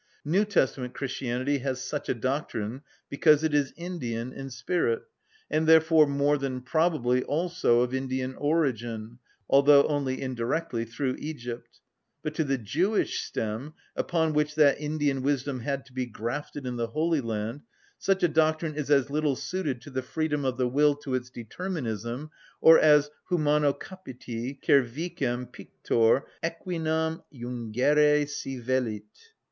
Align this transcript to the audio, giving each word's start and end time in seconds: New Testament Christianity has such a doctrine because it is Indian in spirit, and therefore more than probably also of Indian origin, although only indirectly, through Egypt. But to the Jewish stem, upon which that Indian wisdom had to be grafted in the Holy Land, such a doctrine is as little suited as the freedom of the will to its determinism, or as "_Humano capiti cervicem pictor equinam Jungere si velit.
New 0.25 0.45
Testament 0.45 0.95
Christianity 0.95 1.59
has 1.59 1.79
such 1.79 2.09
a 2.09 2.15
doctrine 2.15 2.81
because 3.07 3.43
it 3.43 3.53
is 3.53 3.71
Indian 3.77 4.33
in 4.33 4.49
spirit, 4.49 5.03
and 5.47 5.67
therefore 5.67 6.07
more 6.07 6.39
than 6.39 6.61
probably 6.61 7.21
also 7.23 7.81
of 7.81 7.93
Indian 7.93 8.33
origin, 8.33 9.19
although 9.47 9.83
only 9.83 10.19
indirectly, 10.19 10.85
through 10.85 11.17
Egypt. 11.19 11.81
But 12.23 12.33
to 12.33 12.43
the 12.43 12.57
Jewish 12.57 13.19
stem, 13.19 13.75
upon 13.95 14.33
which 14.33 14.55
that 14.55 14.81
Indian 14.81 15.21
wisdom 15.21 15.59
had 15.59 15.85
to 15.85 15.93
be 15.93 16.07
grafted 16.07 16.65
in 16.65 16.77
the 16.77 16.87
Holy 16.87 17.21
Land, 17.21 17.61
such 17.99 18.23
a 18.23 18.27
doctrine 18.27 18.73
is 18.73 18.89
as 18.89 19.11
little 19.11 19.35
suited 19.35 19.85
as 19.85 19.93
the 19.93 20.01
freedom 20.01 20.45
of 20.45 20.57
the 20.57 20.67
will 20.67 20.95
to 20.95 21.13
its 21.13 21.29
determinism, 21.29 22.31
or 22.59 22.79
as 22.79 23.11
"_Humano 23.29 23.77
capiti 23.79 24.59
cervicem 24.63 25.51
pictor 25.51 26.25
equinam 26.43 27.21
Jungere 27.31 28.27
si 28.27 28.59
velit. 28.59 29.03